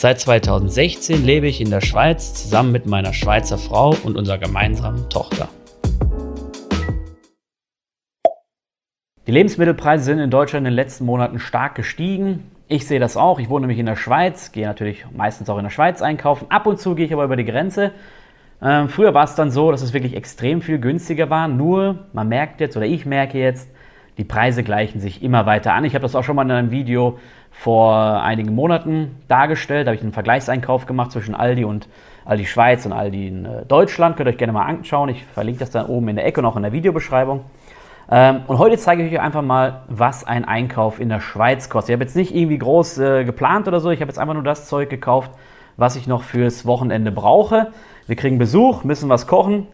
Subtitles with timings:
[0.00, 5.08] Seit 2016 lebe ich in der Schweiz zusammen mit meiner Schweizer Frau und unserer gemeinsamen
[5.10, 5.48] Tochter.
[9.26, 12.48] Die Lebensmittelpreise sind in Deutschland in den letzten Monaten stark gestiegen.
[12.68, 13.40] Ich sehe das auch.
[13.40, 16.46] Ich wohne nämlich in der Schweiz, gehe natürlich meistens auch in der Schweiz einkaufen.
[16.48, 17.90] Ab und zu gehe ich aber über die Grenze.
[18.62, 21.48] Ähm, früher war es dann so, dass es wirklich extrem viel günstiger war.
[21.48, 23.68] Nur, man merkt jetzt oder ich merke jetzt,
[24.18, 25.84] die Preise gleichen sich immer weiter an.
[25.84, 27.18] Ich habe das auch schon mal in einem Video
[27.52, 29.86] vor einigen Monaten dargestellt.
[29.86, 31.88] Da habe ich einen Vergleichseinkauf gemacht zwischen Aldi und
[32.24, 34.16] Aldi Schweiz und Aldi in äh, Deutschland.
[34.16, 35.08] Könnt ihr euch gerne mal anschauen.
[35.08, 37.44] Ich verlinke das dann oben in der Ecke und auch in der Videobeschreibung.
[38.10, 41.90] Ähm, und heute zeige ich euch einfach mal, was ein Einkauf in der Schweiz kostet.
[41.90, 43.90] Ich habe jetzt nicht irgendwie groß äh, geplant oder so.
[43.90, 45.30] Ich habe jetzt einfach nur das Zeug gekauft,
[45.76, 47.68] was ich noch fürs Wochenende brauche.
[48.08, 49.68] Wir kriegen Besuch, müssen was kochen.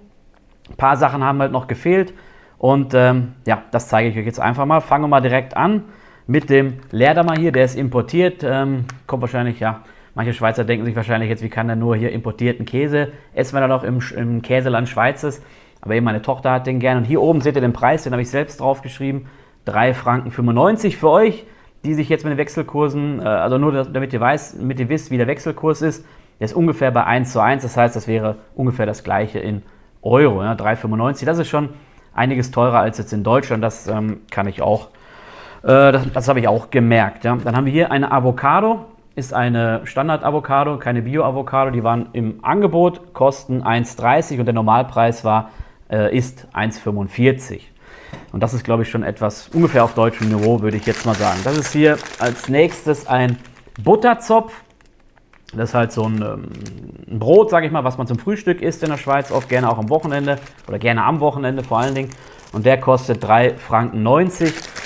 [0.68, 2.12] Ein paar Sachen haben halt noch gefehlt.
[2.58, 4.80] Und ähm, ja, das zeige ich euch jetzt einfach mal.
[4.80, 5.84] Fangen wir mal direkt an
[6.26, 7.52] mit dem Leerdammer hier.
[7.52, 8.42] Der ist importiert.
[8.42, 9.80] Ähm, kommt wahrscheinlich, ja,
[10.14, 13.62] manche Schweizer denken sich wahrscheinlich jetzt, wie kann der nur hier importierten Käse essen, wenn
[13.62, 15.44] er noch im, im Käseland Schweiz ist.
[15.80, 16.98] Aber eben meine Tochter hat den gern.
[16.98, 19.26] Und hier oben seht ihr den Preis, den habe ich selbst draufgeschrieben.
[19.66, 21.44] 3 Franken 95 für euch,
[21.84, 25.10] die sich jetzt mit den Wechselkursen, äh, also nur damit ihr, weiß, damit ihr wisst,
[25.10, 26.06] wie der Wechselkurs ist.
[26.40, 29.62] Der ist ungefähr bei 1 zu 1, das heißt, das wäre ungefähr das gleiche in
[30.02, 30.42] Euro.
[30.42, 31.24] Ja, 3,95.
[31.24, 31.70] Das ist schon
[32.14, 33.62] einiges teurer als jetzt in Deutschland.
[33.62, 34.88] Das ähm, kann ich auch,
[35.62, 37.24] äh, das, das habe ich auch gemerkt.
[37.24, 37.36] Ja.
[37.36, 38.86] Dann haben wir hier eine Avocado.
[39.16, 41.70] Ist eine Standard-Avocado, keine Bio-Avocado.
[41.70, 45.50] Die waren im Angebot, kosten 1,30 und der Normalpreis war
[45.88, 47.60] äh, ist 1,45.
[48.32, 51.14] Und das ist, glaube ich, schon etwas ungefähr auf deutschem Niveau, würde ich jetzt mal
[51.14, 51.38] sagen.
[51.44, 53.38] Das ist hier als nächstes ein
[53.82, 54.52] Butterzopf.
[55.52, 56.48] Das ist halt so ein, ähm,
[57.08, 59.70] ein Brot, sage ich mal, was man zum Frühstück isst in der Schweiz, oft gerne
[59.70, 62.10] auch am Wochenende oder gerne am Wochenende vor allen Dingen.
[62.52, 64.02] Und der kostet 3,90 Franken.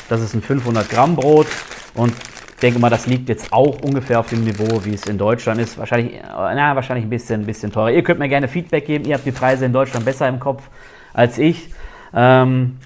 [0.08, 1.46] Das ist ein 500 Gramm Brot
[1.94, 2.12] und
[2.58, 5.60] ich denke mal, das liegt jetzt auch ungefähr auf dem Niveau, wie es in Deutschland
[5.60, 5.78] ist.
[5.78, 7.92] Wahrscheinlich, äh, na, wahrscheinlich ein bisschen, bisschen teurer.
[7.92, 9.04] Ihr könnt mir gerne Feedback geben.
[9.04, 10.64] Ihr habt die Preise in Deutschland besser im Kopf
[11.12, 11.72] als ich.
[12.12, 12.78] Ähm,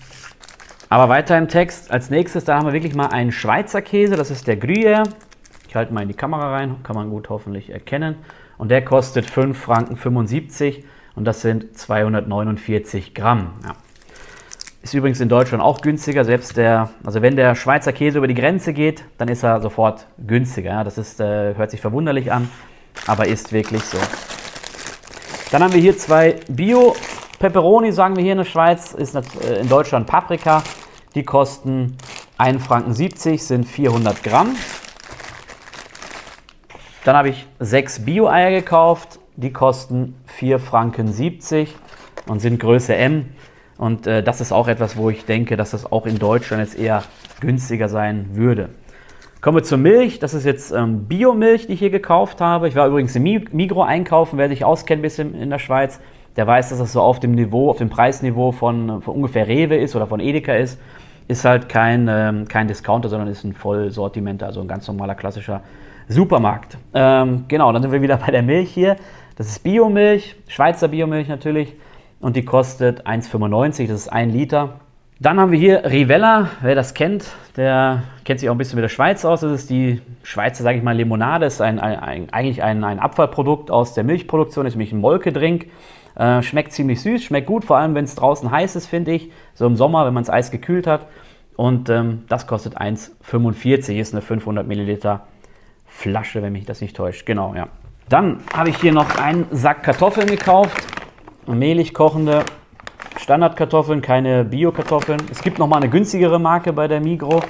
[0.91, 1.91] aber weiter im Text.
[1.91, 4.17] Als nächstes, da haben wir wirklich mal einen Schweizer Käse.
[4.17, 5.05] Das ist der Gruyère.
[5.73, 8.17] Ich halte mal in die Kamera rein, kann man gut hoffentlich erkennen.
[8.59, 10.85] Und der kostet 5 Franken 75
[11.17, 13.55] und das sind 249 Gramm.
[13.65, 13.73] Ja.
[14.83, 16.27] Ist übrigens in Deutschland auch günstiger.
[16.27, 20.07] Selbst der, also wenn der Schweizer Käse über die Grenze geht, dann ist er sofort
[20.19, 20.85] günstiger.
[20.85, 22.51] Das ist, äh, hört sich verwunderlich an,
[23.07, 23.97] aber ist wirklich so.
[25.53, 26.95] Dann haben wir hier zwei Bio
[27.39, 30.63] Pepperoni, sagen wir hier in der Schweiz, ist äh, in Deutschland Paprika.
[31.15, 31.97] Die kosten
[32.39, 34.55] 1,70 Franken, sind 400 Gramm.
[37.05, 39.19] Dann habe ich sechs Bio-Eier gekauft.
[39.37, 41.09] Die kosten 4,70 Franken
[42.29, 43.27] und sind Größe M.
[43.79, 46.79] Und äh, das ist auch etwas, wo ich denke, dass das auch in Deutschland jetzt
[46.79, 47.03] eher
[47.41, 48.69] günstiger sein würde.
[49.41, 50.21] Kommen wir zur Milch.
[50.21, 52.69] Das ist jetzt ähm, Biomilch, die ich hier gekauft habe.
[52.69, 54.39] Ich war übrigens im Migro einkaufen.
[54.39, 55.99] Wer sich auskennt ein bisschen in der Schweiz,
[56.37, 59.77] der weiß, dass das so auf dem Niveau, auf dem Preisniveau von, von ungefähr Rewe
[59.77, 60.79] ist oder von Edeka ist.
[61.27, 65.63] Ist halt kein, ähm, kein Discounter, sondern ist ein Vollsortiment, also ein ganz normaler klassischer
[66.13, 66.79] Supermarkt.
[66.95, 68.97] Ähm, genau, dann sind wir wieder bei der Milch hier.
[69.37, 71.75] Das ist Biomilch, Schweizer Biomilch natürlich
[72.21, 74.81] und die kostet 1,95, das ist ein Liter.
[75.21, 78.83] Dann haben wir hier Rivella, wer das kennt, der kennt sich auch ein bisschen mit
[78.83, 79.41] der Schweiz aus.
[79.41, 82.83] Das ist die Schweizer, sage ich mal, Limonade, das ist ein, ein, ein, eigentlich ein,
[82.83, 85.67] ein Abfallprodukt aus der Milchproduktion, ist nämlich ein Molkedrink.
[86.15, 89.31] Äh, schmeckt ziemlich süß, schmeckt gut, vor allem wenn es draußen heiß ist, finde ich.
[89.55, 91.07] So im Sommer, wenn man das Eis gekühlt hat.
[91.57, 95.27] Und ähm, das kostet 1,45, ist eine 500 Milliliter
[95.93, 97.27] Flasche, wenn mich das nicht täuscht.
[97.27, 97.69] Genau, ja.
[98.09, 100.77] Dann habe ich hier noch einen Sack Kartoffeln gekauft
[101.47, 102.45] mehlig kochende
[103.19, 105.21] Standardkartoffeln, keine Bio-Kartoffeln.
[105.31, 107.43] Es gibt nochmal eine günstigere Marke bei der Migro.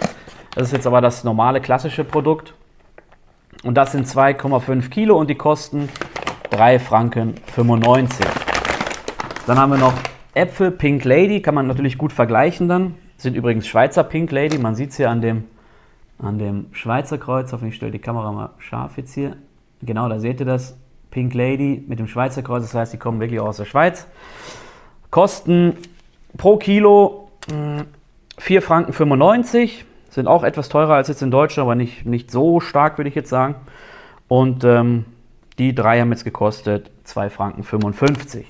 [0.54, 2.54] Das ist jetzt aber das normale klassische Produkt.
[3.64, 5.88] Und das sind 2,5 Kilo und die kosten
[6.50, 8.26] 3 Franken 95.
[9.46, 9.94] Dann haben wir noch
[10.34, 12.94] Äpfel Pink Lady, kann man natürlich gut vergleichen dann.
[13.16, 15.44] Sind übrigens Schweizer Pink Lady, man sieht es hier an dem,
[16.22, 17.52] an dem Schweizer Kreuz.
[17.52, 19.36] Hoffentlich stelle die Kamera mal scharf jetzt hier.
[19.82, 20.78] Genau, da seht ihr das.
[21.10, 24.06] Pink Lady mit dem Schweizer Kreuz, das heißt, die kommen wirklich aus der Schweiz.
[25.10, 25.76] Kosten
[26.38, 27.28] pro Kilo
[28.38, 32.30] 4 hm, Franken 95, sind auch etwas teurer als jetzt in Deutschland, aber nicht, nicht
[32.30, 33.56] so stark, würde ich jetzt sagen.
[34.26, 35.04] Und ähm,
[35.58, 38.46] Die drei haben jetzt gekostet 2 Franken 55.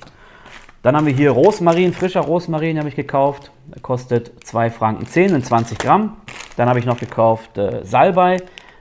[0.83, 3.53] Dann haben wir hier Rosmarin, frischer Rosmarin habe ich gekauft.
[3.73, 6.17] Der kostet 2 Franken 10, sind 20 Gramm.
[6.57, 8.39] Dann habe ich noch gekauft äh, Salbei,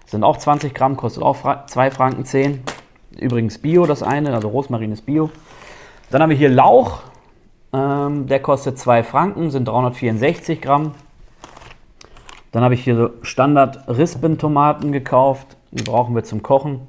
[0.08, 1.38] sind auch 20 Gramm, kostet auch
[1.68, 2.64] 2 Franken 10.
[3.20, 5.30] Übrigens Bio das eine, also Rosmarin ist Bio.
[6.10, 7.04] Dann haben wir hier Lauch,
[7.72, 10.96] ähm, der kostet 2 Franken, sind 364 Gramm.
[12.52, 16.82] Dann habe ich hier so Standard-Rispentomaten gekauft, die brauchen wir zum Kochen.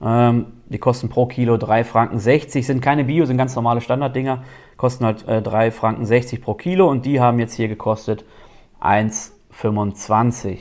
[0.00, 4.44] Ähm, die kosten pro Kilo 3 Franken 60, sind keine Bio, sind ganz normale Standarddinger,
[4.76, 8.24] kosten halt äh, 3 Franken 60 pro Kilo und die haben jetzt hier gekostet
[8.80, 10.58] 1,25.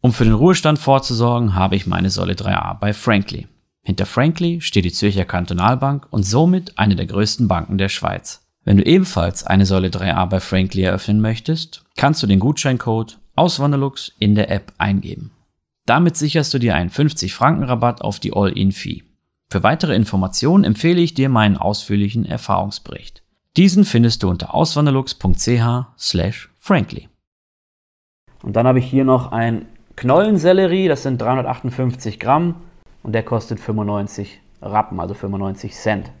[0.00, 3.48] Um für den Ruhestand vorzusorgen, habe ich meine Säule 3a bei Frankly.
[3.82, 8.46] Hinter Frankly steht die Zürcher Kantonalbank und somit eine der größten Banken der Schweiz.
[8.64, 14.12] Wenn du ebenfalls eine Säule 3a bei Frankly eröffnen möchtest, kannst du den Gutscheincode Auswanderlux
[14.18, 15.32] in der App eingeben.
[15.90, 19.02] Damit sicherst du dir einen 50 Franken Rabatt auf die All-In-Fee.
[19.50, 23.24] Für weitere Informationen empfehle ich dir meinen ausführlichen Erfahrungsbericht.
[23.56, 27.08] Diesen findest du unter auswanderlux.ch/frankly.
[28.44, 29.66] Und dann habe ich hier noch ein
[29.96, 32.54] Knollensellerie, das sind 358 Gramm
[33.02, 36.12] und der kostet 95 Rappen, also 95 Cent.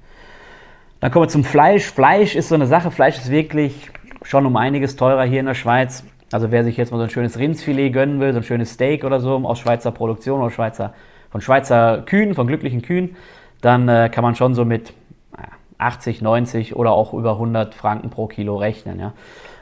[0.98, 1.84] Dann kommen wir zum Fleisch.
[1.84, 3.88] Fleisch ist so eine Sache, Fleisch ist wirklich
[4.22, 6.02] schon um einiges teurer hier in der Schweiz.
[6.32, 9.04] Also wer sich jetzt mal so ein schönes Rindsfilet gönnen will, so ein schönes Steak
[9.04, 10.94] oder so aus Schweizer Produktion oder Schweizer,
[11.30, 13.16] von Schweizer Kühen, von glücklichen Kühen,
[13.60, 14.92] dann äh, kann man schon so mit
[15.80, 19.00] 80, 90 oder auch über 100 Franken pro Kilo rechnen.
[19.00, 19.12] Ja.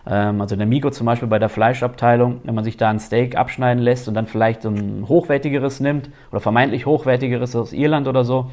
[0.06, 2.98] Ähm, also in der Migo zum Beispiel bei der Fleischabteilung, wenn man sich da ein
[2.98, 8.08] Steak abschneiden lässt und dann vielleicht so ein hochwertigeres nimmt oder vermeintlich hochwertigeres aus Irland
[8.08, 8.50] oder so,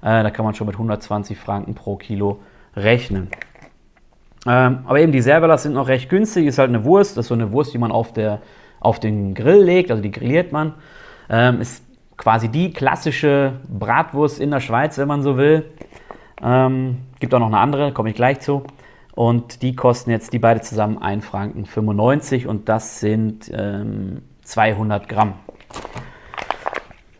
[0.00, 2.40] äh, da kann man schon mit 120 Franken pro Kilo
[2.76, 3.28] rechnen.
[4.48, 7.28] Ähm, aber eben die Serverlas sind noch recht günstig, ist halt eine Wurst, das ist
[7.28, 8.40] so eine Wurst, die man auf, der,
[8.80, 10.72] auf den Grill legt, also die grilliert man.
[11.28, 11.84] Ähm, ist
[12.16, 15.66] quasi die klassische Bratwurst in der Schweiz, wenn man so will.
[16.42, 18.62] Ähm, gibt auch noch eine andere, komme ich gleich zu.
[19.14, 25.08] Und die kosten jetzt die beide zusammen 1 Franken 95 und das sind ähm, 200
[25.08, 25.34] Gramm.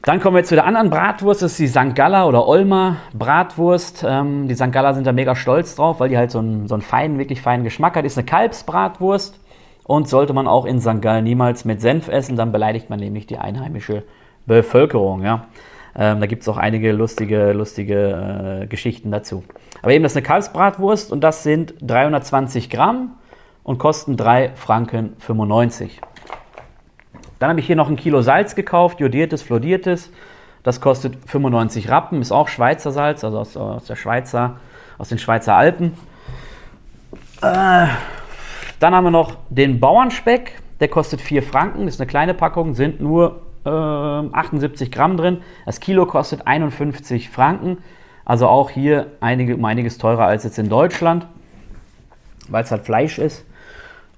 [0.08, 1.94] Dann kommen wir zu der anderen Bratwurst, das ist die St.
[1.94, 4.06] Galla oder Olmer Bratwurst.
[4.08, 4.72] Ähm, die St.
[4.72, 7.42] Galla sind da mega stolz drauf, weil die halt so einen, so einen feinen, wirklich
[7.42, 8.06] feinen Geschmack hat.
[8.06, 9.38] Ist eine Kalbsbratwurst
[9.84, 11.02] und sollte man auch in St.
[11.02, 14.02] Gallen niemals mit Senf essen, dann beleidigt man nämlich die einheimische
[14.46, 15.24] Bevölkerung.
[15.24, 15.44] Ja.
[15.94, 19.44] Ähm, da gibt es auch einige lustige, lustige äh, Geschichten dazu.
[19.82, 23.10] Aber eben, das ist eine Kalbsbratwurst und das sind 320 Gramm
[23.62, 26.00] und kosten 3 Franken 95.
[27.38, 30.10] Dann habe ich hier noch ein Kilo Salz gekauft, jodiertes, flodiertes.
[30.62, 34.56] Das kostet 95 Rappen, ist auch Schweizer Salz, also aus, aus der Schweizer,
[34.98, 35.94] aus den Schweizer Alpen.
[37.42, 37.86] Äh,
[38.80, 43.00] dann haben wir noch den Bauernspeck, der kostet 4 Franken, ist eine kleine Packung, sind
[43.00, 45.42] nur äh, 78 Gramm drin.
[45.64, 47.78] Das Kilo kostet 51 Franken,
[48.24, 51.26] also auch hier einige, um einiges teurer als jetzt in Deutschland,
[52.48, 53.44] weil es halt Fleisch ist.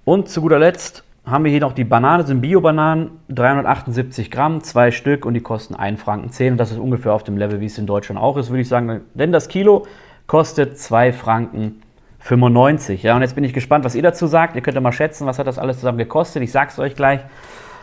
[0.05, 4.91] Und zu guter Letzt haben wir hier noch die Banane, sind Bio-Bananen, 378 Gramm, zwei
[4.91, 7.67] Stück und die kosten 1 Franken 10 und das ist ungefähr auf dem Level, wie
[7.67, 9.03] es in Deutschland auch ist, würde ich sagen.
[9.15, 9.87] Denn das Kilo
[10.27, 11.83] kostet 2 Franken
[12.21, 13.03] 95.
[13.03, 14.57] Ja, und jetzt bin ich gespannt, was ihr dazu sagt.
[14.57, 16.43] Ihr könnt ja mal schätzen, was hat das alles zusammen gekostet.
[16.43, 17.21] Ich sage es euch gleich.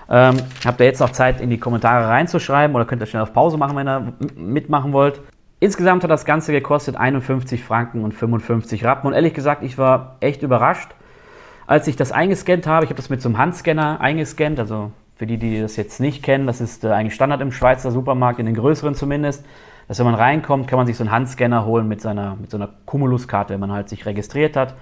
[0.10, 3.34] Ähm, habt ihr jetzt noch Zeit, in die Kommentare reinzuschreiben oder könnt ihr schnell auf
[3.34, 5.22] Pause machen, wenn ihr mitmachen wollt.
[5.60, 9.08] Insgesamt hat das Ganze gekostet 51 Franken und 55 Rappen.
[9.08, 10.92] Und ehrlich gesagt, ich war echt überrascht
[11.68, 15.28] als ich das eingescannt habe, ich habe das mit so einem Handscanner eingescannt, also für
[15.28, 18.46] die, die das jetzt nicht kennen, das ist äh, eigentlich Standard im Schweizer Supermarkt, in
[18.46, 19.46] den größeren zumindest,
[19.88, 22.58] dass wenn man reinkommt, kann man sich so einen Handscanner holen mit, seiner, mit so
[22.58, 24.76] einer Cumulus-Karte, wenn man halt sich registriert hat,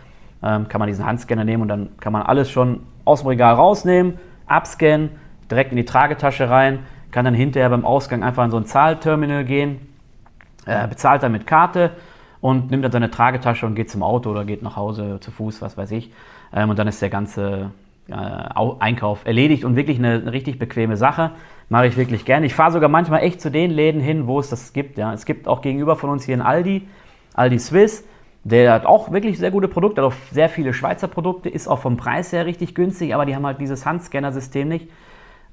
[0.43, 3.55] ähm, kann man diesen Handscanner nehmen und dann kann man alles schon aus dem Regal
[3.55, 5.09] rausnehmen, abscannen,
[5.49, 9.43] direkt in die Tragetasche rein, kann dann hinterher beim Ausgang einfach in so ein Zahlterminal
[9.43, 9.79] gehen,
[10.65, 11.91] äh, bezahlt dann mit Karte
[12.41, 15.63] und nimmt dann seine Tragetasche und geht zum Auto oder geht nach Hause zu Fuß,
[15.63, 16.11] was weiß ich.
[16.55, 17.71] Ähm, und dann ist der ganze
[18.07, 18.13] äh,
[18.79, 21.31] Einkauf erledigt und wirklich eine, eine, richtig bequeme Sache.
[21.69, 22.45] Mache ich wirklich gerne.
[22.45, 24.97] Ich fahre sogar manchmal echt zu den Läden hin, wo es das gibt.
[24.97, 25.13] Ja.
[25.13, 26.87] Es gibt auch gegenüber von uns hier einen Aldi,
[27.33, 28.07] Aldi Swiss.
[28.43, 31.79] Der hat auch wirklich sehr gute Produkte, hat auch sehr viele Schweizer Produkte, ist auch
[31.79, 34.87] vom Preis her richtig günstig, aber die haben halt dieses Handscanner-System nicht.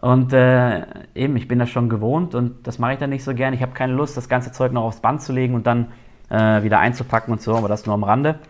[0.03, 0.83] Und äh,
[1.15, 3.55] eben, ich bin das schon gewohnt und das mache ich dann nicht so gern.
[3.55, 5.87] Ich habe keine Lust, das ganze Zeug noch aufs Band zu legen und dann
[6.29, 8.41] äh, wieder einzupacken und so, aber das nur am Rande.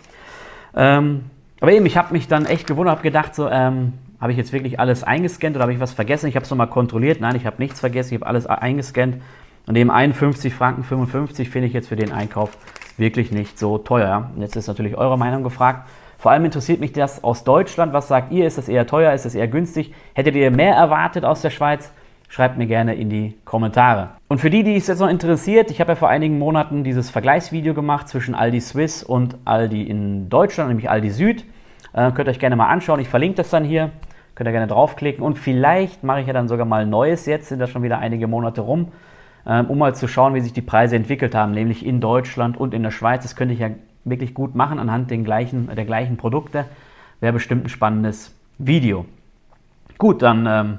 [0.75, 1.27] Ähm,
[1.63, 4.53] aber eben, ich habe mich dann echt gewundert, habe gedacht, so, ähm, habe ich jetzt
[4.53, 6.27] wirklich alles eingescannt oder habe ich was vergessen?
[6.27, 7.21] Ich habe es nochmal kontrolliert.
[7.21, 9.23] Nein, ich habe nichts vergessen, ich habe alles eingescannt.
[9.69, 12.51] Und eben 51 Franken 55 finde ich jetzt für den Einkauf
[12.99, 14.29] wirklich nicht so teuer.
[14.35, 15.89] Und jetzt ist natürlich eure Meinung gefragt.
[16.19, 17.93] Vor allem interessiert mich das aus Deutschland.
[17.93, 18.45] Was sagt ihr?
[18.45, 19.13] Ist das eher teuer?
[19.13, 19.95] Ist das eher günstig?
[20.15, 21.93] Hättet ihr mehr erwartet aus der Schweiz?
[22.33, 24.09] Schreibt mir gerne in die Kommentare.
[24.29, 27.11] Und für die, die es jetzt noch interessiert, ich habe ja vor einigen Monaten dieses
[27.11, 31.45] Vergleichsvideo gemacht zwischen Aldi Swiss und Aldi in Deutschland, nämlich Aldi Süd.
[31.93, 33.01] Äh, könnt ihr euch gerne mal anschauen.
[33.01, 33.91] Ich verlinke das dann hier.
[34.35, 35.23] Könnt ihr gerne draufklicken.
[35.23, 38.27] Und vielleicht mache ich ja dann sogar mal Neues jetzt, sind da schon wieder einige
[38.29, 38.89] Monate rum,
[39.45, 42.73] äh, um mal zu schauen, wie sich die Preise entwickelt haben, nämlich in Deutschland und
[42.73, 43.25] in der Schweiz.
[43.25, 43.69] Das könnte ich ja
[44.07, 46.65] wirklich gut machen anhand den gleichen, der gleichen Produkte.
[47.21, 49.05] Wäre bestimmt ein spannendes Video.
[49.99, 50.79] Gut, dann ähm,